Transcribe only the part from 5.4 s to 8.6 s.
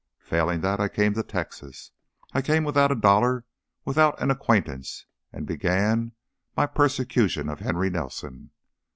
began my 'persecution' of Henry Nelson.